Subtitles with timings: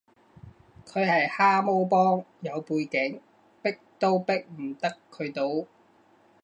[0.83, 3.21] 佢係蛤蟆幫，有背景，
[3.61, 5.67] 逼都逼唔得佢到